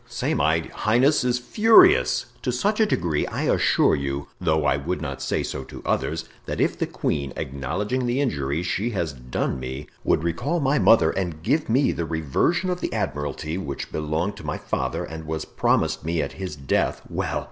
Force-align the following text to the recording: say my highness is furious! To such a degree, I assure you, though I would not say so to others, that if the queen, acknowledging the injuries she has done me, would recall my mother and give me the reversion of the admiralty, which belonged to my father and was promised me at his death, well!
say 0.07 0.33
my 0.33 0.61
highness 0.73 1.23
is 1.23 1.37
furious! 1.37 2.25
To 2.41 2.51
such 2.51 2.79
a 2.79 2.87
degree, 2.87 3.27
I 3.27 3.43
assure 3.43 3.95
you, 3.95 4.29
though 4.39 4.65
I 4.65 4.75
would 4.75 4.99
not 4.99 5.21
say 5.21 5.43
so 5.43 5.63
to 5.65 5.83
others, 5.85 6.25
that 6.47 6.59
if 6.59 6.75
the 6.75 6.87
queen, 6.87 7.33
acknowledging 7.37 8.07
the 8.07 8.19
injuries 8.19 8.65
she 8.65 8.89
has 8.97 9.13
done 9.13 9.59
me, 9.59 9.85
would 10.03 10.23
recall 10.23 10.59
my 10.59 10.79
mother 10.79 11.11
and 11.11 11.43
give 11.43 11.69
me 11.69 11.91
the 11.91 12.05
reversion 12.05 12.71
of 12.71 12.81
the 12.81 12.91
admiralty, 12.91 13.59
which 13.59 13.91
belonged 13.91 14.37
to 14.37 14.43
my 14.43 14.57
father 14.57 15.03
and 15.03 15.25
was 15.27 15.45
promised 15.45 16.03
me 16.03 16.19
at 16.19 16.31
his 16.31 16.55
death, 16.55 17.03
well! 17.07 17.39